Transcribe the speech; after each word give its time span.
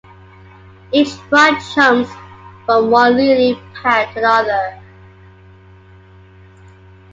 Each 0.91 1.09
frog 1.11 1.57
jumps 1.75 2.09
from 2.65 2.89
one 2.89 3.15
lily 3.15 3.55
pad 3.75 4.11
to 4.15 4.19
the 4.21 4.25
other. 4.27 4.81